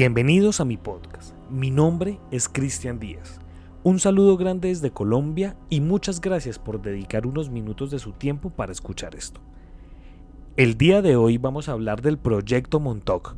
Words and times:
Bienvenidos 0.00 0.60
a 0.60 0.64
mi 0.64 0.78
podcast. 0.78 1.34
Mi 1.50 1.70
nombre 1.70 2.18
es 2.30 2.48
Cristian 2.48 2.98
Díaz. 2.98 3.38
Un 3.82 3.98
saludo 3.98 4.38
grande 4.38 4.68
desde 4.68 4.92
Colombia 4.92 5.58
y 5.68 5.82
muchas 5.82 6.22
gracias 6.22 6.58
por 6.58 6.80
dedicar 6.80 7.26
unos 7.26 7.50
minutos 7.50 7.90
de 7.90 7.98
su 7.98 8.12
tiempo 8.12 8.48
para 8.48 8.72
escuchar 8.72 9.14
esto. 9.14 9.42
El 10.56 10.78
día 10.78 11.02
de 11.02 11.16
hoy 11.16 11.36
vamos 11.36 11.68
a 11.68 11.72
hablar 11.72 12.00
del 12.00 12.16
proyecto 12.16 12.80
Montauk. 12.80 13.36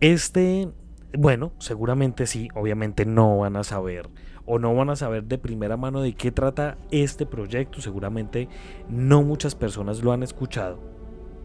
Este, 0.00 0.68
bueno, 1.16 1.54
seguramente 1.60 2.26
sí, 2.26 2.50
obviamente 2.54 3.06
no 3.06 3.38
van 3.38 3.56
a 3.56 3.64
saber 3.64 4.10
o 4.44 4.58
no 4.58 4.74
van 4.74 4.90
a 4.90 4.96
saber 4.96 5.24
de 5.24 5.38
primera 5.38 5.78
mano 5.78 6.02
de 6.02 6.12
qué 6.12 6.30
trata 6.30 6.76
este 6.90 7.24
proyecto, 7.24 7.80
seguramente 7.80 8.50
no 8.90 9.22
muchas 9.22 9.54
personas 9.54 10.02
lo 10.04 10.12
han 10.12 10.22
escuchado, 10.22 10.78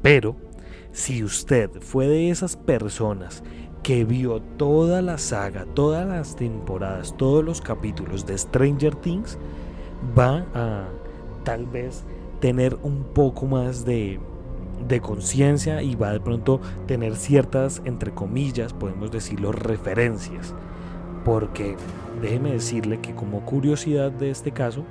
pero 0.02 0.36
si 0.92 1.24
usted 1.24 1.70
fue 1.80 2.08
de 2.08 2.30
esas 2.32 2.58
personas 2.58 3.44
que 3.84 4.06
vio 4.06 4.42
toda 4.58 5.02
la 5.02 5.18
saga, 5.18 5.66
todas 5.74 6.08
las 6.08 6.36
temporadas, 6.36 7.16
todos 7.18 7.44
los 7.44 7.62
capítulos 7.62 8.26
de 8.26 8.38
Stranger 8.38 8.96
Things, 8.96 9.38
va 10.18 10.46
a 10.54 10.88
tal 11.44 11.66
vez 11.66 12.04
tener 12.40 12.78
un 12.84 13.04
poco 13.04 13.46
más 13.46 13.86
de, 13.86 14.20
de 14.88 15.02
conciencia 15.02 15.82
y 15.82 15.96
va 15.96 16.12
de 16.12 16.20
pronto 16.20 16.62
tener 16.86 17.16
ciertas, 17.16 17.82
entre 17.86 18.12
comillas, 18.12 18.74
podemos 18.74 19.12
decirlo, 19.12 19.52
referencias. 19.52 20.54
Porque 21.26 21.76
déjeme 22.22 22.52
decirle 22.52 23.00
que 23.00 23.14
como 23.14 23.46
curiosidad 23.46 24.12
de 24.12 24.32
este 24.32 24.52
caso, 24.52 24.86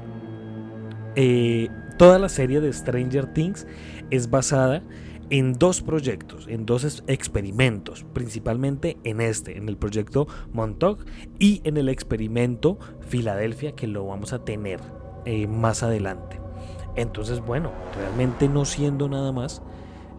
eh, 1.17 1.69
toda 1.97 2.19
la 2.19 2.29
serie 2.29 2.61
de 2.61 2.73
Stranger 2.73 3.33
Things 3.33 3.67
es 4.11 4.31
basada 4.31 4.83
en 5.31 5.53
dos 5.55 5.81
proyectos, 5.81 6.47
en 6.49 6.67
dos 6.67 7.05
experimentos, 7.07 8.05
principalmente 8.13 8.99
en 9.05 9.21
este, 9.21 9.57
en 9.57 9.69
el 9.69 9.77
proyecto 9.77 10.27
Montauk 10.53 11.07
y 11.39 11.61
en 11.65 11.77
el 11.77 11.89
experimento 11.89 12.79
Filadelfia 13.01 13.73
que 13.73 13.87
lo 13.87 14.07
vamos 14.07 14.33
a 14.33 14.45
tener 14.45 14.81
eh, 15.25 15.47
más 15.47 15.83
adelante. 15.83 16.41
Entonces, 16.97 17.41
bueno, 17.41 17.71
realmente 17.97 18.49
no 18.49 18.65
siendo 18.65 19.09
nada 19.09 19.31
más, 19.31 19.63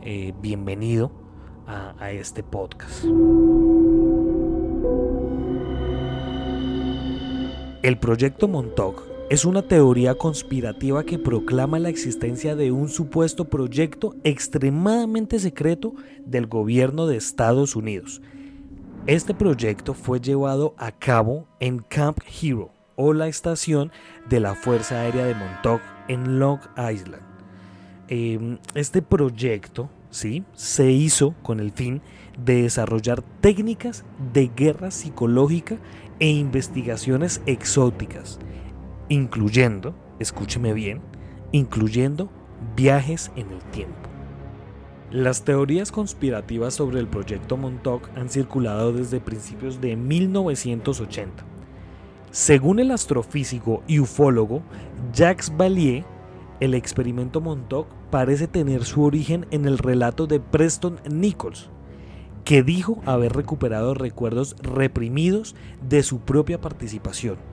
eh, 0.01 0.33
bienvenido 0.41 1.11
a, 1.67 1.93
a 1.99 2.11
este 2.11 2.41
podcast. 2.41 3.03
El 7.83 7.97
proyecto 7.97 8.47
Montauk 8.47 9.10
es 9.31 9.45
una 9.45 9.61
teoría 9.61 10.15
conspirativa 10.15 11.05
que 11.05 11.17
proclama 11.17 11.79
la 11.79 11.87
existencia 11.87 12.53
de 12.57 12.73
un 12.73 12.89
supuesto 12.89 13.45
proyecto 13.45 14.13
extremadamente 14.25 15.39
secreto 15.39 15.93
del 16.25 16.47
gobierno 16.47 17.07
de 17.07 17.15
Estados 17.15 17.77
Unidos. 17.77 18.21
Este 19.07 19.33
proyecto 19.33 19.93
fue 19.93 20.19
llevado 20.19 20.75
a 20.77 20.91
cabo 20.91 21.47
en 21.61 21.79
Camp 21.79 22.19
Hero 22.41 22.73
o 22.97 23.13
la 23.13 23.29
estación 23.29 23.93
de 24.27 24.41
la 24.41 24.53
Fuerza 24.53 24.99
Aérea 24.99 25.23
de 25.23 25.35
Montauk 25.35 25.81
en 26.09 26.37
Long 26.37 26.59
Island. 26.75 27.23
Em, 28.09 28.57
este 28.75 29.01
proyecto 29.01 29.89
¿sí? 30.09 30.43
se 30.51 30.91
hizo 30.91 31.35
con 31.41 31.61
el 31.61 31.71
fin 31.71 32.01
de 32.37 32.63
desarrollar 32.63 33.21
técnicas 33.39 34.03
de 34.33 34.51
guerra 34.53 34.91
psicológica 34.91 35.77
e 36.19 36.27
investigaciones 36.27 37.41
exóticas 37.45 38.37
incluyendo, 39.11 39.93
escúcheme 40.19 40.71
bien, 40.71 41.01
incluyendo 41.51 42.29
viajes 42.77 43.29
en 43.35 43.51
el 43.51 43.59
tiempo. 43.71 44.09
Las 45.11 45.43
teorías 45.43 45.91
conspirativas 45.91 46.75
sobre 46.75 47.01
el 47.01 47.07
proyecto 47.07 47.57
Montauk 47.57 48.07
han 48.15 48.29
circulado 48.29 48.93
desde 48.93 49.19
principios 49.19 49.81
de 49.81 49.97
1980. 49.97 51.43
Según 52.31 52.79
el 52.79 52.91
astrofísico 52.91 53.83
y 53.85 53.99
ufólogo 53.99 54.63
Jacques 55.11 55.51
Valier, 55.57 56.05
el 56.61 56.73
experimento 56.73 57.41
Montauk 57.41 57.87
parece 58.11 58.47
tener 58.47 58.85
su 58.85 59.03
origen 59.03 59.45
en 59.51 59.65
el 59.65 59.77
relato 59.77 60.25
de 60.25 60.39
Preston 60.39 61.01
Nichols, 61.11 61.69
que 62.45 62.63
dijo 62.63 63.01
haber 63.05 63.33
recuperado 63.33 63.93
recuerdos 63.93 64.55
reprimidos 64.61 65.53
de 65.81 66.01
su 66.01 66.21
propia 66.21 66.61
participación 66.61 67.50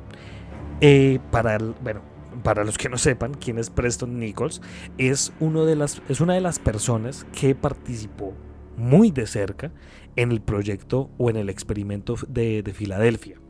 eh, 0.81 1.19
para, 1.31 1.59
bueno, 1.59 2.03
para 2.43 2.65
los 2.65 2.79
que 2.79 2.89
no 2.89 2.99
sepan 2.99 3.35
quién 3.35 3.59
es 3.59 3.71
Preston 3.71 4.19
Nichols, 4.19 4.61
es, 4.97 5.33
uno 5.41 5.65
de 5.65 5.77
las, 5.77 6.03
es 6.09 6.21
una 6.21 6.35
de 6.35 6.41
las 6.41 6.59
personas 6.59 7.27
que 7.39 7.55
participó 7.55 8.35
muy 8.77 9.11
de 9.11 9.27
cerca 9.27 9.73
en 10.17 10.31
el 10.31 10.41
proyecto 10.41 11.11
o 11.19 11.31
en 11.31 11.37
el 11.37 11.51
experimento 11.51 12.15
de, 12.29 12.63
Filadelfia. 12.75 13.41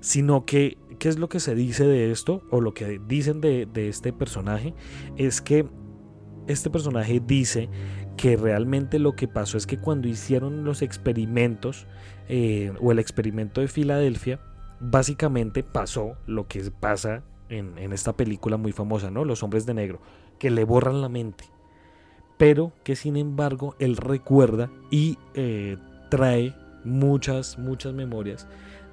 Sino 0.00 0.44
que, 0.44 0.78
¿qué 0.98 1.08
es 1.08 1.18
lo 1.18 1.28
que 1.28 1.40
se 1.40 1.54
dice 1.54 1.86
de 1.86 2.10
esto? 2.10 2.42
O 2.50 2.60
lo 2.60 2.74
que 2.74 3.00
dicen 3.06 3.40
de, 3.40 3.68
este 3.74 4.12
personaje 4.12 4.74
es 5.16 5.40
que 5.40 5.66
este 6.46 6.70
personaje 6.70 7.20
dice 7.24 7.68
que 8.16 8.36
realmente 8.36 8.98
lo 8.98 9.14
que 9.14 9.28
pasó 9.28 9.58
es 9.58 9.66
que 9.66 9.78
cuando 9.78 10.08
hicieron 10.08 10.64
los 10.64 10.82
experimentos 10.82 11.86
eh, 12.28 12.72
o 12.80 12.90
el 12.90 12.98
experimento 12.98 13.60
de 13.60 13.68
Filadelfia, 13.68 14.40
básicamente 14.80 15.62
pasó 15.62 16.16
lo 16.26 16.46
que 16.46 16.70
pasa 16.70 17.22
en, 17.48 17.78
esta 17.92 18.14
película 18.14 18.56
muy 18.56 18.72
famosa, 18.72 19.10
¿no? 19.10 19.24
Los 19.24 19.42
hombres 19.42 19.66
de 19.66 19.74
negro, 19.74 20.00
que 20.38 20.50
le 20.50 20.64
borran 20.64 21.00
la 21.00 21.08
mente, 21.08 21.44
pero 22.36 22.72
que 22.84 22.96
sin 22.96 23.16
embargo 23.16 23.74
él 23.78 23.96
recuerda 23.96 24.70
y 24.90 25.18
eh, 25.34 25.76
trae 26.10 26.54
muchas, 26.84 27.58
muchas 27.58 27.94
memorias 27.94 28.46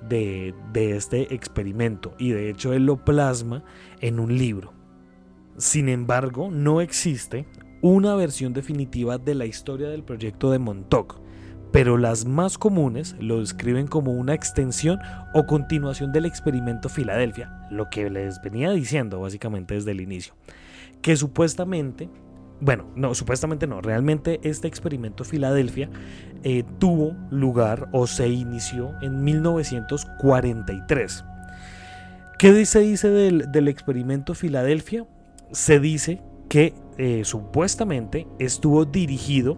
de, 0.07 0.53
de 0.73 0.95
este 0.95 1.33
experimento 1.33 2.13
y 2.17 2.31
de 2.31 2.49
hecho 2.49 2.73
él 2.73 2.85
lo 2.85 3.03
plasma 3.03 3.63
en 4.01 4.19
un 4.19 4.37
libro. 4.37 4.73
Sin 5.57 5.87
embargo, 5.87 6.49
no 6.51 6.81
existe 6.81 7.45
una 7.81 8.15
versión 8.15 8.53
definitiva 8.53 9.17
de 9.17 9.35
la 9.35 9.45
historia 9.45 9.89
del 9.89 10.03
proyecto 10.03 10.51
de 10.51 10.59
Montauk, 10.59 11.19
pero 11.75 11.97
las 11.97 12.25
más 12.25 12.57
comunes 12.57 13.15
lo 13.19 13.41
describen 13.41 13.85
como 13.85 14.13
una 14.13 14.33
extensión 14.33 14.97
o 15.33 15.45
continuación 15.45 16.13
del 16.13 16.25
experimento 16.25 16.87
Filadelfia, 16.87 17.67
lo 17.69 17.89
que 17.89 18.09
les 18.09 18.41
venía 18.41 18.71
diciendo 18.71 19.19
básicamente 19.19 19.73
desde 19.73 19.91
el 19.91 19.99
inicio, 19.99 20.35
que 21.01 21.17
supuestamente, 21.17 22.09
bueno, 22.61 22.85
no, 22.95 23.13
supuestamente 23.13 23.67
no, 23.67 23.81
realmente 23.81 24.39
este 24.43 24.69
experimento 24.69 25.25
Filadelfia 25.25 25.89
eh, 26.43 26.63
tuvo 26.79 27.13
lugar 27.29 27.89
o 27.91 28.07
se 28.07 28.29
inició 28.29 28.93
en 29.01 29.25
1943. 29.25 31.25
¿Qué 32.39 32.65
se 32.65 32.79
dice 32.79 33.09
del, 33.09 33.67
experimento 33.67 34.33
Filadelfia? 34.33 35.05
Se 35.51 35.81
dice 35.81 36.21
que 36.47 36.73
eh, 36.97 37.23
supuestamente 37.25 38.27
estuvo 38.39 38.85
dirigido 38.85 39.57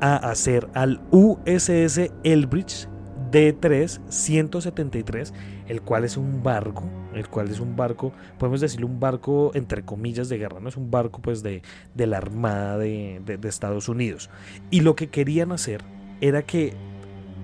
a 0.00 0.16
hacer 0.16 0.68
al 0.74 1.00
USS 1.10 2.10
Elbridge 2.24 2.88
D3 3.30 4.00
173, 4.08 5.34
el 5.68 5.82
cual 5.82 6.04
es 6.04 6.16
un 6.16 6.42
barco, 6.42 6.84
el 7.14 7.28
cual 7.28 7.50
es 7.50 7.60
un 7.60 7.76
barco, 7.76 8.12
podemos 8.38 8.60
decirlo 8.60 8.86
un 8.86 9.00
barco 9.00 9.50
entre 9.54 9.82
comillas 9.84 10.28
de 10.28 10.38
guerra, 10.38 10.60
no 10.60 10.68
es 10.68 10.76
un 10.76 10.90
barco 10.90 11.20
pues 11.20 11.42
de, 11.42 11.62
de 11.94 12.06
la 12.06 12.18
Armada 12.18 12.78
de, 12.78 13.38
Estados 13.44 13.88
Unidos. 13.88 14.30
Y 14.70 14.80
lo 14.80 14.96
que 14.96 15.08
querían 15.08 15.52
hacer 15.52 15.82
era 16.20 16.42
que 16.42 16.74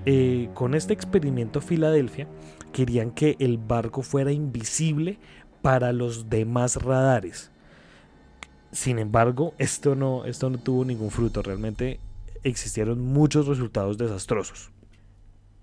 eh, 0.06 0.48
con 0.54 0.74
este 0.74 0.92
experimento 0.92 1.60
Filadelfia 1.60 2.26
querían 2.72 3.10
que 3.10 3.36
el 3.38 3.58
barco 3.58 4.02
fuera 4.02 4.32
invisible 4.32 5.18
para 5.62 5.92
los 5.92 6.28
demás 6.28 6.76
radares. 6.76 7.50
Sin 8.72 8.98
embargo, 8.98 9.54
esto 9.58 9.94
no, 9.94 10.24
esto 10.24 10.48
no 10.48 10.58
tuvo 10.58 10.84
ningún 10.84 11.10
fruto. 11.10 11.42
Realmente 11.42 12.00
existieron 12.42 13.00
muchos 13.00 13.46
resultados 13.46 13.98
desastrosos. 13.98 14.70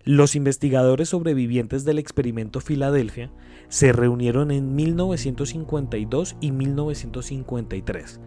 Los 0.04 0.36
investigadores 0.36 1.10
sobrevivientes 1.10 1.86
del 1.86 2.00
experimento 2.00 2.62
Filadelfia 2.62 3.32
se 3.68 3.92
reunieron 3.92 4.50
en 4.52 4.76
1952 4.76 6.38
y 6.40 6.52
1953 6.52 8.20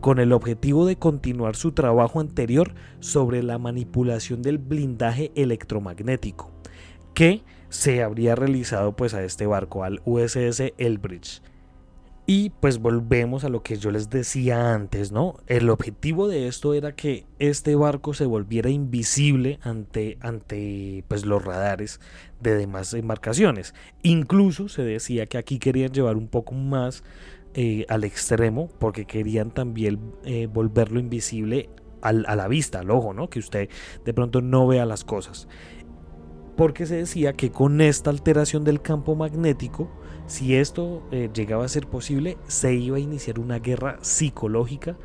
con 0.00 0.20
el 0.20 0.32
objetivo 0.32 0.86
de 0.86 0.96
continuar 0.96 1.56
su 1.56 1.72
trabajo 1.72 2.20
anterior 2.20 2.74
sobre 3.00 3.42
la 3.42 3.58
manipulación 3.58 4.42
del 4.42 4.58
blindaje 4.58 5.32
electromagnético 5.34 6.52
que 7.14 7.42
se 7.68 8.02
habría 8.02 8.34
realizado 8.34 8.94
pues 8.96 9.12
a 9.14 9.24
este 9.24 9.46
barco 9.46 9.84
al 9.84 10.00
USS 10.04 10.72
Elbridge 10.78 11.42
y 12.30 12.50
pues 12.50 12.78
volvemos 12.78 13.44
a 13.44 13.48
lo 13.48 13.62
que 13.62 13.78
yo 13.78 13.90
les 13.90 14.10
decía 14.10 14.74
antes, 14.74 15.12
¿no? 15.12 15.36
El 15.46 15.70
objetivo 15.70 16.28
de 16.28 16.46
esto 16.46 16.74
era 16.74 16.94
que 16.94 17.24
este 17.38 17.74
barco 17.74 18.12
se 18.12 18.26
volviera 18.26 18.68
invisible 18.68 19.58
ante, 19.62 20.18
ante 20.20 21.04
pues, 21.08 21.24
los 21.24 21.42
radares 21.42 22.00
de 22.42 22.54
demás 22.54 22.92
embarcaciones. 22.92 23.72
Incluso 24.02 24.68
se 24.68 24.82
decía 24.82 25.24
que 25.24 25.38
aquí 25.38 25.58
querían 25.58 25.90
llevar 25.92 26.18
un 26.18 26.28
poco 26.28 26.52
más 26.52 27.02
eh, 27.54 27.86
al 27.88 28.04
extremo 28.04 28.68
porque 28.78 29.06
querían 29.06 29.50
también 29.50 29.98
eh, 30.24 30.48
volverlo 30.52 31.00
invisible 31.00 31.70
a 32.02 32.12
la 32.12 32.46
vista, 32.46 32.80
al 32.80 32.90
ojo, 32.90 33.14
¿no? 33.14 33.30
Que 33.30 33.38
usted 33.38 33.70
de 34.04 34.12
pronto 34.12 34.42
no 34.42 34.66
vea 34.66 34.84
las 34.84 35.02
cosas. 35.02 35.48
porque 36.58 36.84
se 36.84 36.96
decía 36.96 37.32
que 37.32 37.50
con 37.50 37.80
esta 37.80 38.10
alteración 38.10 38.64
del 38.64 38.82
campo 38.82 39.14
magnético, 39.14 39.88
si 40.28 40.54
esto 40.56 41.02
eh, 41.10 41.30
llegaba 41.32 41.64
a 41.64 41.68
ser 41.68 41.86
posible, 41.86 42.36
se 42.46 42.74
iba 42.74 42.98
a 42.98 43.00
iniciar 43.00 43.38
una 43.38 43.58
guerra 43.58 43.98
psicológica 44.02 44.96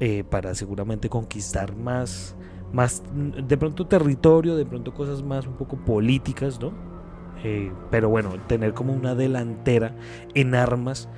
eh, 0.00 0.24
para 0.24 0.54
seguramente 0.54 1.10
conquistar 1.10 1.76
más, 1.76 2.34
más, 2.72 3.02
de 3.14 3.56
pronto 3.58 3.86
territorio, 3.86 4.56
de 4.56 4.64
pronto 4.64 4.94
cosas 4.94 5.22
más 5.22 5.46
un 5.46 5.58
poco 5.58 5.76
políticas, 5.76 6.58
¿no? 6.58 6.72
Eh, 7.44 7.70
pero 7.90 8.08
bueno, 8.08 8.30
tener 8.46 8.72
como 8.72 8.94
una 8.94 9.14
delantera 9.14 9.94
en 10.34 10.54
armas 10.54 11.10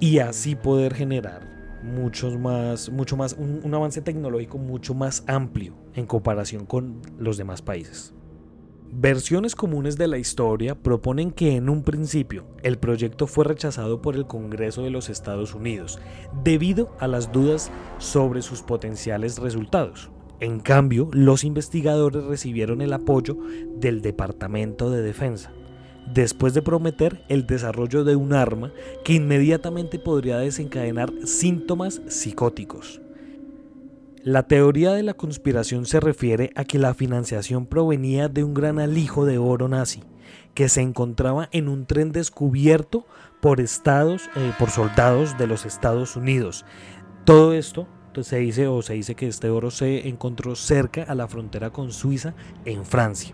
y 0.00 0.20
así 0.20 0.56
poder 0.56 0.94
generar 0.94 1.78
muchos 1.82 2.38
más, 2.38 2.88
mucho 2.88 3.18
más, 3.18 3.34
un 3.34 3.74
avance 3.74 4.00
tecnológico 4.00 4.56
mucho 4.56 4.94
más 4.94 5.24
amplio 5.26 5.74
en 5.94 6.06
comparación 6.06 6.64
con 6.64 7.02
los 7.18 7.36
demás 7.36 7.60
países. 7.60 8.14
Versiones 8.92 9.54
comunes 9.54 9.98
de 9.98 10.08
la 10.08 10.18
historia 10.18 10.74
proponen 10.74 11.30
que 11.30 11.56
en 11.56 11.68
un 11.68 11.82
principio 11.82 12.44
el 12.62 12.78
proyecto 12.78 13.26
fue 13.26 13.44
rechazado 13.44 14.00
por 14.00 14.14
el 14.14 14.26
Congreso 14.26 14.82
de 14.82 14.90
los 14.90 15.08
Estados 15.10 15.54
Unidos 15.54 15.98
debido 16.44 16.96
a 16.98 17.06
las 17.06 17.32
dudas 17.32 17.70
sobre 17.98 18.42
sus 18.42 18.62
potenciales 18.62 19.38
resultados. 19.38 20.10
En 20.40 20.60
cambio, 20.60 21.08
los 21.12 21.44
investigadores 21.44 22.24
recibieron 22.24 22.80
el 22.80 22.92
apoyo 22.92 23.36
del 23.76 24.02
Departamento 24.02 24.90
de 24.90 25.02
Defensa, 25.02 25.52
después 26.12 26.54
de 26.54 26.62
prometer 26.62 27.24
el 27.28 27.46
desarrollo 27.46 28.04
de 28.04 28.16
un 28.16 28.34
arma 28.34 28.72
que 29.04 29.14
inmediatamente 29.14 29.98
podría 29.98 30.38
desencadenar 30.38 31.12
síntomas 31.24 32.02
psicóticos. 32.06 33.00
La 34.26 34.48
teoría 34.48 34.90
de 34.92 35.04
la 35.04 35.14
conspiración 35.14 35.86
se 35.86 36.00
refiere 36.00 36.50
a 36.56 36.64
que 36.64 36.80
la 36.80 36.94
financiación 36.94 37.64
provenía 37.64 38.28
de 38.28 38.42
un 38.42 38.54
gran 38.54 38.80
alijo 38.80 39.24
de 39.24 39.38
oro 39.38 39.68
nazi 39.68 40.02
que 40.52 40.68
se 40.68 40.80
encontraba 40.80 41.48
en 41.52 41.68
un 41.68 41.86
tren 41.86 42.10
descubierto 42.10 43.06
por 43.40 43.60
estados, 43.60 44.28
eh, 44.34 44.52
por 44.58 44.70
soldados 44.70 45.38
de 45.38 45.46
los 45.46 45.64
Estados 45.64 46.16
Unidos. 46.16 46.64
Todo 47.24 47.52
esto 47.52 47.86
se 48.20 48.38
dice 48.38 48.66
o 48.66 48.82
se 48.82 48.94
dice 48.94 49.14
que 49.14 49.28
este 49.28 49.48
oro 49.48 49.70
se 49.70 50.08
encontró 50.08 50.56
cerca 50.56 51.04
a 51.04 51.14
la 51.14 51.28
frontera 51.28 51.70
con 51.70 51.92
Suiza 51.92 52.34
en 52.64 52.84
Francia. 52.84 53.32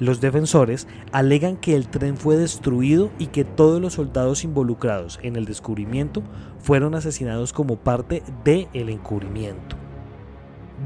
Los 0.00 0.20
defensores 0.20 0.88
alegan 1.12 1.56
que 1.56 1.76
el 1.76 1.86
tren 1.86 2.16
fue 2.16 2.36
destruido 2.36 3.12
y 3.20 3.28
que 3.28 3.44
todos 3.44 3.80
los 3.80 3.92
soldados 3.92 4.42
involucrados 4.42 5.20
en 5.22 5.36
el 5.36 5.44
descubrimiento 5.44 6.24
fueron 6.58 6.96
asesinados 6.96 7.52
como 7.52 7.76
parte 7.76 8.24
del 8.42 8.66
el 8.72 8.88
encubrimiento. 8.88 9.76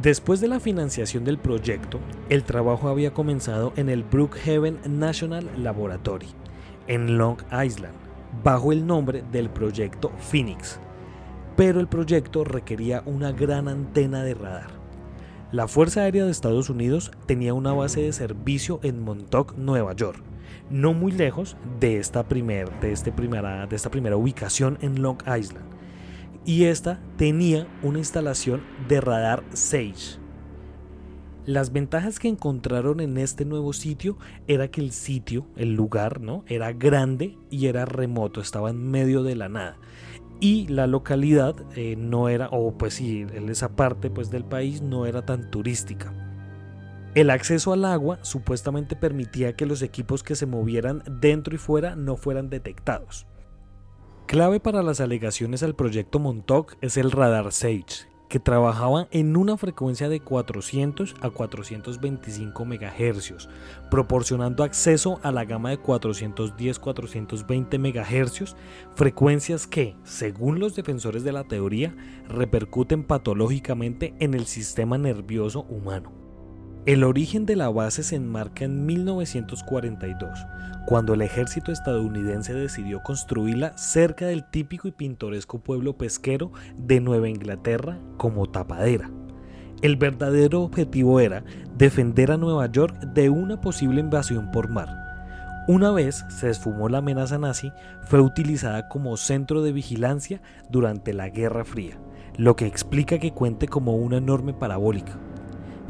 Después 0.03 0.41
de 0.41 0.49
la 0.49 0.59
financiación 0.59 1.25
del 1.25 1.39
proyecto, 1.39 2.01
el 2.29 2.43
trabajo 2.43 2.89
había 2.89 3.15
comenzado 3.15 3.73
en 3.77 3.89
el 3.89 4.03
Brookhaven 4.03 4.81
National 4.89 5.49
Laboratory, 5.57 6.27
en 6.89 7.17
Long 7.17 7.39
Island, 7.53 7.95
bajo 8.43 8.73
el 8.73 8.87
nombre 8.87 9.23
del 9.31 9.49
proyecto 9.51 10.11
Phoenix. 10.19 10.81
Pero 11.57 11.79
el 11.79 11.87
proyecto 11.87 12.43
requería 12.43 13.05
una 13.07 13.31
gran 13.31 13.69
antena 13.69 14.25
de 14.25 14.35
radar. 14.35 14.67
La 15.53 15.69
Fuerza 15.69 16.01
Aérea 16.01 16.25
de 16.25 16.33
Estados 16.33 16.71
Unidos 16.71 17.13
tenía 17.27 17.55
una 17.55 17.73
base 17.73 18.03
de 18.03 18.13
servicio 18.13 18.81
en 18.83 19.01
Montauk, 19.01 19.57
Nueva 19.57 19.95
York, 19.95 20.21
no 20.71 20.93
muy 20.93 21.13
lejos 21.13 21.57
de 21.79 21.99
esta, 21.99 22.25
de, 22.25 22.91
este 22.91 23.13
primera, 23.13 23.67
de 23.69 23.77
esta 23.77 23.91
primera 23.93 24.17
ubicación 24.17 24.77
en 24.81 25.01
Long 25.01 25.19
Island 25.23 25.74
y 26.45 26.65
esta 26.65 27.01
tenía 27.17 27.67
una 27.83 27.99
instalación 27.99 28.63
de 28.89 29.01
radar 29.01 29.45
Sage. 29.53 30.19
Las 31.47 31.73
ventajas 31.73 32.19
que 32.19 32.29
encontraron 32.29 33.01
en 33.01 33.19
este 33.19 33.45
nuevo 33.45 33.75
sitio 33.75 34.17
era 34.47 34.69
que 34.69 34.81
el 34.81 34.93
sitio, 34.93 35.47
el 35.57 35.75
lugar, 35.75 36.21
¿no? 36.21 36.43
Era 36.47 36.73
grande 36.73 37.37
y 37.51 37.67
era 37.67 37.85
remoto, 37.85 38.41
estaba 38.41 38.71
en 38.71 38.91
medio 38.91 39.23
de 39.23 39.37
la 39.37 39.51
nada. 39.51 39.77
Y 40.41 40.67
la 40.69 40.87
localidad 40.87 41.55
eh, 41.77 41.97
no 41.97 42.31
era, 42.31 42.49
o 42.51 42.77
pues 42.77 42.95
sí, 42.95 43.27
en 43.31 43.49
esa 43.51 43.77
parte 43.77 44.11
pues, 44.11 44.31
del 44.31 44.45
país 44.45 44.81
no 44.81 45.05
era 45.05 45.27
tan 45.27 45.51
turística. 45.51 46.13
El 47.15 47.31
acceso 47.31 47.73
al 47.73 47.85
agua 47.85 48.19
supuestamente 48.23 48.97
permitía 48.97 49.55
que 49.55 49.67
los 49.67 49.83
equipos 49.83 50.23
que 50.23 50.35
se 50.35 50.47
movieran 50.47 51.03
dentro 51.21 51.55
y 51.55 51.59
fuera 51.59 51.95
no 51.95 52.17
fueran 52.17 52.51
detectados. 52.51 53.27
Clave 54.27 54.59
para 54.59 54.83
las 54.83 55.01
alegaciones 55.01 55.63
al 55.63 55.75
proyecto 55.75 56.19
Montauk 56.19 56.77
es 56.81 56.97
el 56.97 57.11
radar 57.11 57.53
SAGE, 57.53 58.09
que 58.31 58.41
trabajaba 58.41 59.07
en 59.11 59.37
una 59.37 59.59
frecuencia 59.59 60.09
de 60.09 60.21
400 60.21 61.15
a 61.21 61.29
425 61.29 62.65
MHz, 62.65 63.49
proporcionando 63.91 64.65
acceso 64.65 65.21
a 65.23 65.31
la 65.31 65.45
gama 65.45 65.69
de 65.71 65.79
410-420 65.79 67.79
MHz, 67.79 68.57
frecuencias 68.95 69.67
que, 69.67 69.95
según 70.05 70.59
los 70.59 70.75
defensores 70.75 71.23
de 71.23 71.33
la 71.33 71.45
teoría, 71.45 71.95
repercuten 72.27 73.05
patológicamente 73.05 74.15
en 74.21 74.33
el 74.33 74.47
sistema 74.47 74.97
nervioso 74.97 75.67
humano. 75.69 76.24
El 76.87 77.03
origen 77.03 77.47
de 77.47 77.57
la 77.57 77.71
base 77.71 78.03
se 78.03 78.17
enmarca 78.17 78.67
en 78.67 78.85
1942, 78.85 80.47
cuando 80.85 81.15
el 81.15 81.23
ejército 81.23 81.73
estadounidense 81.73 82.53
decidió 82.53 83.03
construirla 83.03 83.75
cerca 83.79 84.27
del 84.27 84.45
típico 84.45 84.87
y 84.87 84.93
pintoresco 84.93 85.61
pueblo 85.61 85.97
pesquero 85.97 86.53
de 86.77 87.01
Nueva 87.01 87.31
Inglaterra 87.31 87.99
como 88.19 88.51
tapadera. 88.51 89.11
El 89.81 89.97
verdadero 89.97 90.61
objetivo 90.61 91.21
era 91.21 91.43
defender 91.75 92.31
a 92.31 92.37
Nueva 92.37 92.71
York 92.71 92.95
de 93.15 93.31
una 93.31 93.63
posible 93.63 94.01
invasión 94.01 94.51
por 94.51 94.69
mar. 94.69 95.65
Una 95.67 95.91
vez 95.91 96.27
se 96.29 96.51
esfumó 96.51 96.91
la 96.91 96.99
amenaza 96.99 97.39
nazi, 97.39 97.73
fue 98.03 98.21
utilizada 98.21 98.91
como 98.91 99.17
centro 99.17 99.63
de 99.63 99.73
vigilancia 99.73 100.43
durante 100.69 101.15
la 101.15 101.31
Guerra 101.31 101.65
Fría, 101.65 101.99
lo 102.37 102.57
que 102.57 102.67
explica 102.67 103.19
que 103.19 103.33
cuente 103.33 103.69
como 103.69 103.97
una 103.97 104.19
enorme 104.19 104.53
parabólica. 104.53 105.19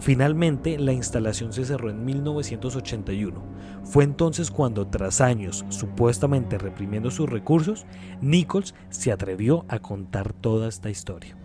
Finalmente, 0.01 0.79
la 0.79 0.93
instalación 0.93 1.53
se 1.53 1.65
cerró 1.65 1.91
en 1.91 2.05
1981. 2.05 3.43
Fue 3.85 4.05
entonces 4.05 4.51
cuando, 4.51 4.87
tras 4.87 5.21
años 5.21 5.65
supuestamente 5.69 6.59
reprimiendo 6.59 7.11
sus 7.11 7.29
recursos, 7.29 7.87
Nichols 8.21 8.75
se 8.91 9.13
atrevió 9.13 9.65
a 9.69 9.79
contar 9.79 10.33
toda 10.33 10.69
esta 10.69 10.91
historia. 10.91 11.37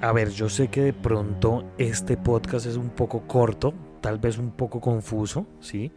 A 0.00 0.12
ver, 0.12 0.30
yo 0.30 0.50
sé 0.50 0.68
que 0.68 0.82
de 0.82 0.92
pronto 0.92 1.64
este 1.78 2.18
podcast 2.18 2.66
es 2.66 2.76
un 2.76 2.90
poco 2.90 3.22
corto, 3.26 3.72
tal 4.02 4.18
vez 4.18 4.36
un 4.36 4.50
poco 4.50 4.78
confuso, 4.78 5.46
¿sí? 5.60 5.92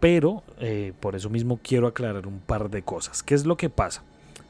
Pero 0.00 0.42
eh, 0.58 0.94
por 0.98 1.14
eso 1.14 1.28
mismo 1.28 1.60
quiero 1.62 1.86
aclarar 1.86 2.26
un 2.26 2.40
par 2.40 2.70
de 2.70 2.82
cosas. 2.82 3.22
¿Qué 3.22 3.34
es 3.34 3.44
lo 3.44 3.58
que 3.58 3.68
pasa? 3.68 4.02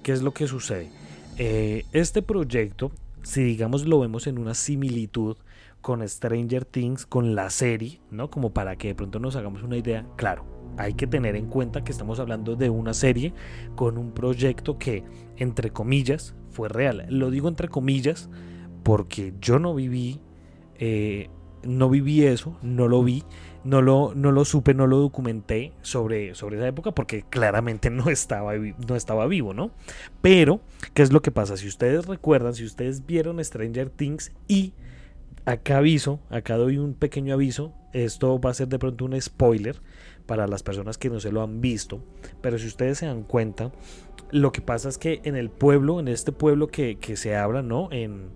¿Qué 0.05 0.13
es 0.13 0.23
lo 0.23 0.33
que 0.33 0.47
sucede? 0.47 0.91
Eh, 1.39 1.87
este 1.93 2.23
proyecto 2.23 2.93
si 3.23 3.43
digamos 3.43 3.87
lo 3.87 4.01
vemos 4.01 4.27
en 4.27 4.39
una 4.39 4.55
similitud 4.55 5.37
con 5.81 6.07
Stranger 6.07 6.65
Things, 6.65 7.07
con 7.07 7.35
la 7.35 7.51
serie, 7.51 8.01
¿no? 8.11 8.31
Como 8.31 8.53
para 8.53 8.77
que 8.77 8.89
de 8.89 8.95
pronto 8.95 9.19
nos 9.19 9.37
hagamos 9.37 9.63
una 9.63 9.77
idea, 9.77 10.07
claro, 10.17 10.45
hay 10.77 10.95
que 10.95 11.07
tener 11.07 11.37
en 11.37 11.47
cuenta 11.47 11.85
que 11.85 11.93
estamos 11.93 12.21
hablando 12.21 12.57
de 12.57 12.71
una 12.71 12.95
serie 12.95 13.33
con 13.77 13.99
un 13.99 14.13
proyecto 14.13 14.79
que, 14.79 15.05
entre 15.37 15.71
comillas, 15.71 16.35
fue 16.51 16.69
real. 16.69 17.07
Lo 17.09 17.31
digo 17.31 17.49
entre 17.49 17.69
comillas 17.69 18.29
porque 18.83 19.35
yo 19.41 19.59
no 19.59 19.75
viví, 19.75 20.21
eh, 20.77 21.29
no 21.63 21.89
viví 21.89 22.25
eso, 22.25 22.57
no 22.63 22.89
lo 22.89 23.03
vi, 23.03 23.25
no 23.65 23.83
lo, 23.83 24.15
no 24.15 24.33
lo 24.33 24.45
supe, 24.45 24.75
no 24.75 24.87
lo 24.87 24.99
documenté 24.99 25.73
sobre, 25.83 26.35
sobre 26.35 26.57
esa 26.57 26.69
época 26.69 26.93
porque 26.93 27.25
claramente 27.29 27.91
no 27.91 28.11
estaba, 28.11 28.55
no 28.55 28.97
estaba 28.97 29.27
vivo, 29.27 29.55
¿no? 29.55 29.71
Pero, 30.23 30.61
¿qué 30.95 31.03
es 31.03 31.13
lo 31.13 31.23
que 31.23 31.31
pasa? 31.31 31.57
Si 31.57 31.67
ustedes 31.69 32.07
recuerdan, 32.07 32.55
si 32.55 32.65
ustedes 32.65 33.07
vieron 33.07 33.43
Stranger 33.45 33.91
Things 33.91 34.33
y 34.49 34.73
acá 35.45 35.79
aviso, 35.79 36.21
acá 36.31 36.57
doy 36.57 36.79
un 36.79 36.95
pequeño 36.95 37.35
aviso, 37.35 37.73
esto 37.93 38.41
va 38.41 38.51
a 38.51 38.55
ser 38.55 38.69
de 38.69 38.79
pronto 38.79 39.05
un 39.05 39.21
spoiler 39.21 39.81
para 40.27 40.47
las 40.47 40.63
personas 40.63 40.97
que 40.97 41.11
no 41.11 41.19
se 41.19 41.33
lo 41.33 41.43
han 41.43 41.61
visto, 41.61 42.03
pero 42.41 42.59
si 42.59 42.67
ustedes 42.67 42.99
se 42.99 43.07
dan 43.07 43.25
cuenta, 43.25 43.73
lo 44.31 44.53
que 44.53 44.61
pasa 44.61 44.89
es 44.89 44.97
que 44.97 45.21
en 45.25 45.35
el 45.35 45.51
pueblo, 45.51 45.99
en 45.99 46.07
este 46.07 46.31
pueblo 46.31 46.69
que, 46.69 46.99
que 46.99 47.17
se 47.17 47.35
habla, 47.35 47.63
¿no? 47.63 47.89
En 47.91 48.31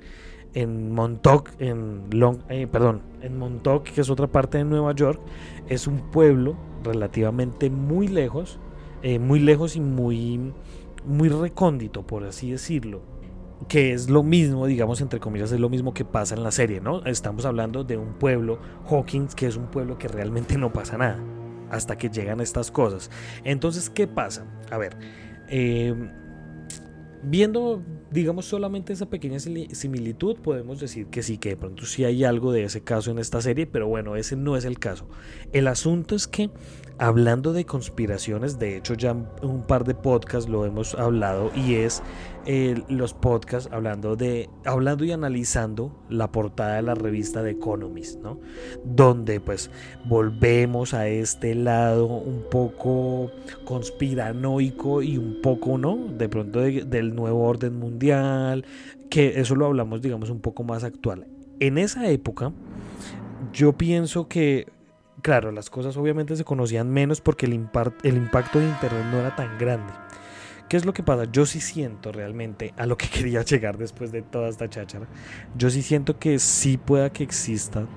en 0.54 0.92
Montauk, 0.92 1.50
en 1.58 2.04
Long, 2.10 2.38
eh, 2.48 2.66
perdón, 2.66 3.02
en 3.20 3.38
Montauk, 3.38 3.84
que 3.84 4.00
es 4.00 4.10
otra 4.10 4.28
parte 4.28 4.58
de 4.58 4.64
Nueva 4.64 4.94
York, 4.94 5.20
es 5.68 5.86
un 5.86 6.10
pueblo 6.10 6.56
relativamente 6.82 7.70
muy 7.70 8.08
lejos, 8.08 8.58
eh, 9.02 9.18
muy 9.18 9.40
lejos 9.40 9.76
y 9.76 9.80
muy, 9.80 10.52
muy 11.04 11.28
recóndito, 11.28 12.06
por 12.06 12.24
así 12.24 12.50
decirlo. 12.50 13.02
Que 13.68 13.92
es 13.92 14.10
lo 14.10 14.22
mismo, 14.22 14.66
digamos, 14.66 15.00
entre 15.00 15.20
comillas, 15.20 15.50
es 15.52 15.60
lo 15.60 15.68
mismo 15.68 15.94
que 15.94 16.04
pasa 16.04 16.34
en 16.34 16.42
la 16.42 16.50
serie, 16.50 16.80
¿no? 16.80 17.04
Estamos 17.04 17.44
hablando 17.46 17.82
de 17.84 17.96
un 17.96 18.14
pueblo, 18.14 18.58
Hawkins, 18.90 19.34
que 19.34 19.46
es 19.46 19.56
un 19.56 19.66
pueblo 19.66 19.96
que 19.96 20.08
realmente 20.08 20.58
no 20.58 20.72
pasa 20.72 20.98
nada 20.98 21.18
hasta 21.70 21.96
que 21.96 22.10
llegan 22.10 22.40
estas 22.40 22.70
cosas. 22.70 23.10
Entonces, 23.42 23.90
¿qué 23.90 24.06
pasa? 24.06 24.44
A 24.70 24.78
ver, 24.78 24.96
eh, 25.48 25.94
viendo 27.22 27.82
digamos 28.10 28.46
solamente 28.46 28.92
esa 28.92 29.06
pequeña 29.06 29.38
similitud, 29.40 30.36
podemos 30.36 30.80
decir 30.80 31.06
que 31.06 31.22
sí, 31.22 31.38
que 31.38 31.50
de 31.50 31.56
pronto 31.56 31.84
sí 31.86 32.04
hay 32.04 32.24
algo 32.24 32.52
de 32.52 32.64
ese 32.64 32.82
caso 32.82 33.10
en 33.10 33.18
esta 33.18 33.40
serie, 33.40 33.66
pero 33.66 33.88
bueno, 33.88 34.16
ese 34.16 34.36
no 34.36 34.56
es 34.56 34.64
el 34.64 34.78
caso. 34.78 35.08
El 35.52 35.66
asunto 35.66 36.14
es 36.14 36.26
que 36.26 36.50
hablando 36.98 37.52
de 37.52 37.64
conspiraciones, 37.64 38.58
de 38.58 38.76
hecho 38.76 38.94
ya 38.94 39.12
un 39.12 39.64
par 39.66 39.84
de 39.84 39.94
podcasts 39.94 40.48
lo 40.48 40.64
hemos 40.64 40.94
hablado 40.94 41.50
y 41.54 41.74
es 41.74 42.02
eh, 42.46 42.82
los 42.88 43.14
podcasts 43.14 43.70
hablando 43.72 44.16
de 44.16 44.48
hablando 44.64 45.04
y 45.04 45.12
analizando 45.12 45.96
la 46.08 46.30
portada 46.30 46.76
de 46.76 46.82
la 46.82 46.94
revista 46.94 47.42
The 47.42 47.50
Economist, 47.50 48.20
¿no? 48.20 48.38
Donde 48.84 49.40
pues 49.40 49.70
volvemos 50.04 50.94
a 50.94 51.08
este 51.08 51.54
lado 51.54 52.06
un 52.06 52.44
poco 52.50 53.30
conspiranoico 53.64 55.02
y 55.02 55.18
un 55.18 55.40
poco, 55.42 55.78
¿no? 55.78 55.96
De 55.96 56.28
pronto 56.28 56.60
del 56.60 57.14
nuevo 57.14 57.44
orden 57.44 57.78
mundial, 57.78 58.64
que 59.10 59.40
eso 59.40 59.54
lo 59.54 59.66
hablamos 59.66 60.02
digamos 60.02 60.30
un 60.30 60.40
poco 60.40 60.64
más 60.64 60.84
actual. 60.84 61.26
En 61.60 61.78
esa 61.78 62.08
época 62.08 62.52
yo 63.52 63.72
pienso 63.72 64.28
que 64.28 64.66
claro, 65.24 65.52
las 65.52 65.70
cosas 65.70 65.96
obviamente 65.96 66.36
se 66.36 66.44
conocían 66.44 66.90
menos 66.90 67.22
porque 67.22 67.46
el, 67.46 67.52
el 68.02 68.16
impacto 68.16 68.58
de 68.58 68.66
Internet 68.66 69.06
no 69.10 69.20
era 69.20 69.34
tan 69.34 69.56
grande. 69.58 69.92
¿Qué 70.68 70.76
es 70.76 70.84
lo 70.84 70.92
que 70.92 71.02
pasa? 71.02 71.24
Yo 71.30 71.46
sí 71.46 71.60
siento 71.60 72.12
realmente 72.12 72.72
a 72.76 72.86
lo 72.86 72.96
que 72.96 73.08
quería 73.12 73.42
llegar 73.42 73.78
después 73.78 74.12
de 74.12 74.22
toda 74.22 74.48
esta 74.48 74.68
cháchara. 74.68 75.06
Yo 75.56 75.70
sí 75.70 75.82
siento 75.82 76.18
que 76.18 76.38
sí 76.38 76.76
pueda 76.76 77.10
que 77.10 77.22
existan 77.22 77.88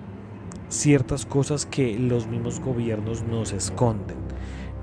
ciertas 0.69 1.25
cosas 1.25 1.65
que 1.65 1.97
los 1.97 2.27
mismos 2.27 2.59
gobiernos 2.59 3.23
nos 3.23 3.53
esconden. 3.53 4.17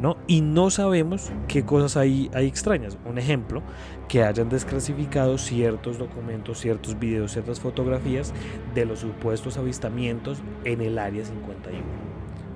¿no? 0.01 0.17
Y 0.27 0.41
no 0.41 0.71
sabemos 0.71 1.31
qué 1.47 1.65
cosas 1.65 1.97
hay, 1.97 2.31
hay 2.35 2.47
extrañas. 2.47 2.99
Un 3.05 3.19
ejemplo, 3.19 3.63
que 4.09 4.25
hayan 4.25 4.49
desclasificado 4.49 5.39
ciertos 5.39 5.99
documentos, 5.99 6.59
ciertos 6.59 6.99
videos, 6.99 7.33
ciertas 7.33 7.61
fotografías 7.61 8.33
de 8.75 8.87
los 8.87 9.01
supuestos 9.01 9.57
avistamientos 9.57 10.39
en 10.65 10.81
el 10.81 10.99
Área 10.99 11.25
51. 11.25 11.83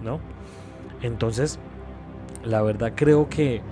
¿no? 0.03 0.21
Entonces, 1.03 1.59
la 2.45 2.63
verdad 2.63 2.93
creo 2.95 3.29
que 3.29 3.63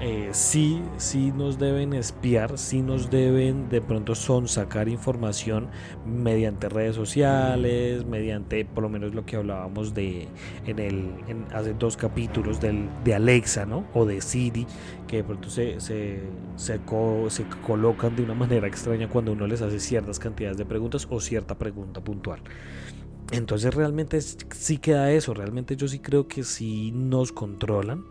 eh, 0.00 0.28
sí, 0.32 0.82
sí 0.98 1.32
nos 1.32 1.58
deben 1.58 1.94
espiar, 1.94 2.58
sí 2.58 2.82
nos 2.82 3.08
deben 3.08 3.70
de 3.70 3.80
pronto 3.80 4.14
son 4.14 4.46
sacar 4.46 4.88
información 4.88 5.68
mediante 6.04 6.68
redes 6.68 6.96
sociales, 6.96 8.04
mediante 8.04 8.64
por 8.66 8.82
lo 8.82 8.90
menos 8.90 9.14
lo 9.14 9.24
que 9.24 9.36
hablábamos 9.36 9.94
de 9.94 10.28
en 10.66 10.78
el 10.78 11.10
hace 11.54 11.72
dos 11.72 11.96
capítulos 11.96 12.60
del, 12.60 12.88
de 13.04 13.14
Alexa, 13.14 13.64
¿no? 13.64 13.86
O 13.94 14.04
de 14.04 14.20
Siri, 14.20 14.66
que 15.06 15.18
de 15.18 15.24
pronto 15.24 15.48
se, 15.48 15.80
se, 15.80 16.20
se, 16.56 16.78
se 17.28 17.46
colocan 17.66 18.16
de 18.16 18.22
una 18.22 18.34
manera 18.34 18.66
extraña 18.66 19.08
cuando 19.08 19.32
uno 19.32 19.46
les 19.46 19.62
hace 19.62 19.80
ciertas 19.80 20.18
cantidades 20.18 20.58
de 20.58 20.66
preguntas 20.66 21.06
o 21.10 21.20
cierta 21.20 21.56
pregunta 21.56 22.02
puntual. 22.02 22.42
Entonces 23.32 23.74
realmente 23.74 24.20
sí 24.20 24.78
queda 24.78 25.10
eso, 25.10 25.34
realmente 25.34 25.76
yo 25.76 25.88
sí 25.88 25.98
creo 25.98 26.28
que 26.28 26.44
sí 26.44 26.92
nos 26.92 27.32
controlan, 27.32 28.04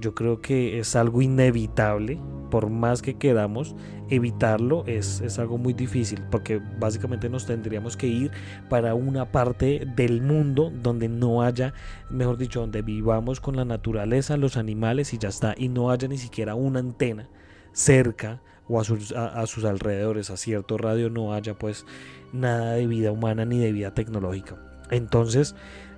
yo 0.00 0.14
creo 0.14 0.40
que 0.40 0.78
es 0.78 0.94
algo 0.94 1.20
inevitable, 1.20 2.20
por 2.50 2.70
más 2.70 3.02
que 3.02 3.14
queramos 3.14 3.74
evitarlo, 4.08 4.84
es, 4.86 5.20
es, 5.20 5.38
algo 5.38 5.58
muy 5.58 5.72
difícil, 5.72 6.22
porque 6.30 6.60
básicamente 6.78 7.28
nos 7.28 7.46
tendríamos 7.46 7.96
que 7.96 8.06
ir 8.06 8.30
para 8.68 8.94
una 8.94 9.32
parte 9.32 9.86
del 9.96 10.22
mundo 10.22 10.70
donde 10.82 11.08
no 11.08 11.42
haya, 11.42 11.74
mejor 12.10 12.38
dicho, 12.38 12.60
donde 12.60 12.82
vivamos 12.82 13.40
con 13.40 13.56
la 13.56 13.64
naturaleza, 13.64 14.36
los 14.36 14.56
animales 14.56 15.12
y 15.12 15.18
ya 15.18 15.28
está, 15.28 15.54
y 15.56 15.68
no 15.68 15.90
haya 15.90 16.08
ni 16.08 16.18
siquiera 16.18 16.54
una 16.54 16.78
antena 16.78 17.28
cerca 17.72 18.40
o 18.72 18.80
a 18.80 18.84
sus, 18.84 19.64
alrededores, 19.64 20.30
a 20.30 20.36
cierto 20.38 20.78
radio 20.78 21.10
no 21.10 21.34
haya 21.34 21.54
pues 21.54 21.84
nada 22.32 22.72
de 22.72 22.86
vida 22.86 23.12
humana 23.12 23.44
ni 23.44 23.58
de 23.58 23.70
vida 23.70 23.92
tecnológica. 23.92 24.56
Entonces, 24.90 25.54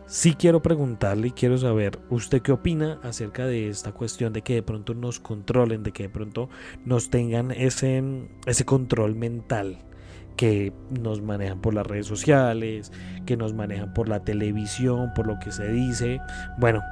sí 0.06 0.34
quiero 0.34 0.60
preguntarle 0.60 1.28
y 1.28 1.30
quiero 1.30 1.56
saber, 1.56 2.00
¿usted 2.10 2.42
qué 2.42 2.50
opina 2.50 2.98
acerca 3.04 3.46
de 3.46 3.68
esta 3.68 3.92
cuestión 3.92 4.32
de 4.32 4.42
que 4.42 4.54
de 4.54 4.62
pronto 4.62 4.92
nos 4.94 5.20
controlen, 5.20 5.84
de 5.84 5.92
que 5.92 6.04
de 6.04 6.08
pronto 6.08 6.48
nos 6.84 7.10
tengan 7.10 7.52
ese, 7.52 8.02
ese 8.46 8.64
control 8.64 9.14
mental? 9.14 9.78
que 10.36 10.72
nos 10.90 11.22
manejan 11.22 11.60
por 11.60 11.74
las 11.74 11.86
redes 11.86 12.08
sociales, 12.08 12.90
que 13.24 13.36
nos 13.36 13.54
manejan 13.54 13.94
por 13.94 14.08
la 14.08 14.24
televisión, 14.24 15.12
por 15.14 15.28
lo 15.28 15.38
que 15.38 15.52
se 15.52 15.70
dice, 15.70 16.20
bueno, 16.58 16.82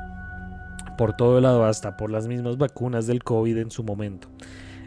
por 0.96 1.16
todo 1.16 1.40
lado, 1.40 1.64
hasta 1.64 1.96
por 1.96 2.12
las 2.12 2.28
mismas 2.28 2.56
vacunas 2.56 3.08
del 3.08 3.24
COVID 3.24 3.58
en 3.58 3.72
su 3.72 3.82
momento. 3.82 4.28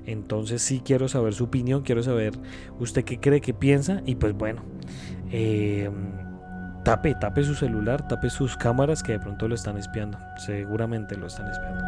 Entonces 0.06 0.62
sí 0.62 0.82
quiero 0.84 1.08
saber 1.08 1.34
su 1.34 1.46
opinión, 1.46 1.82
quiero 1.82 2.04
saber 2.04 2.34
usted 2.80 3.04
qué 3.04 3.20
cree, 3.20 3.42
qué 3.42 3.54
piensa 3.54 4.02
y 4.06 4.16
pues 4.16 4.34
bueno, 4.34 4.64
eh, 5.32 5.90
tape, 6.84 7.16
tape 7.16 7.44
su 7.44 7.56
celular, 7.56 8.08
tape 8.08 8.30
sus 8.30 8.56
cámaras 8.56 9.02
que 9.02 9.14
de 9.14 9.20
pronto 9.20 9.48
lo 9.48 9.56
están 9.56 9.78
espiando, 9.78 10.18
seguramente 10.38 11.16
lo 11.16 11.28
están 11.28 11.50
espiando. 11.50 11.84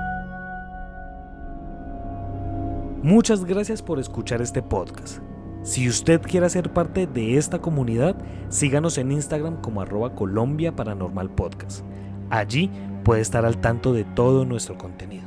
Muchas 3.04 3.46
gracias 3.46 3.82
por 3.82 4.00
escuchar 4.00 4.42
este 4.42 4.62
podcast. 4.64 5.20
Si 5.62 5.88
usted 5.88 6.22
quiere 6.22 6.50
ser 6.50 6.72
parte 6.72 7.08
de 7.08 7.38
esta 7.38 7.60
comunidad, 7.60 8.16
síganos 8.50 8.98
en 8.98 9.12
Instagram 9.12 9.62
como 9.62 9.82
arroba 9.82 10.16
Colombia 10.16 10.76
Paranormal 10.76 11.30
Podcast. 11.30 11.84
Allí 12.30 12.72
puede 13.04 13.22
estar 13.22 13.46
al 13.46 13.60
tanto 13.60 13.94
de 13.94 14.04
todo 14.04 14.46
nuestro 14.46 14.78
contenido. 14.78 15.27